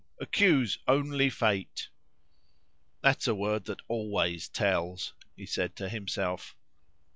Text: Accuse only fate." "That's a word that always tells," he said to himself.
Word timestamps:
Accuse 0.19 0.79
only 0.87 1.29
fate." 1.29 1.89
"That's 3.01 3.27
a 3.27 3.35
word 3.35 3.65
that 3.65 3.83
always 3.87 4.47
tells," 4.49 5.13
he 5.35 5.45
said 5.45 5.75
to 5.75 5.89
himself. 5.89 6.55